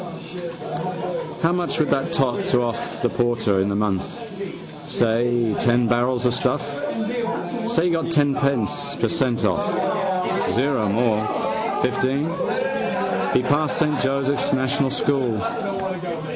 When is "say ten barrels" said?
4.89-6.25